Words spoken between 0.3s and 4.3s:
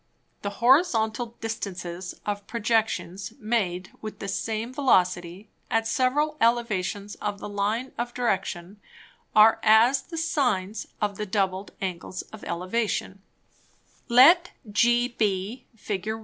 The Horizontal Distances of Projections made with the